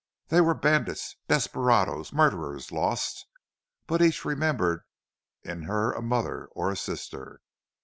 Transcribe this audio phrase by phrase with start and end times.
[0.29, 3.27] They were bandits, desperados, murderers, lost,
[3.85, 4.81] but each remembered
[5.43, 7.39] in her a mother or a sister.